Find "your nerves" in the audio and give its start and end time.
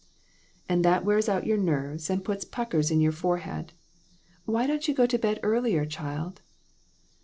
1.45-2.09